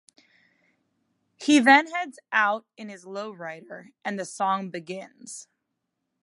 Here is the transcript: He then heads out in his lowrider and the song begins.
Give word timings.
He 1.37 1.59
then 1.59 1.85
heads 1.85 2.17
out 2.31 2.65
in 2.75 2.89
his 2.89 3.05
lowrider 3.05 3.89
and 4.03 4.17
the 4.17 4.25
song 4.25 4.71
begins. 4.71 5.47